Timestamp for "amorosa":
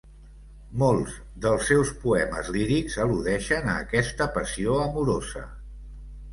4.89-5.49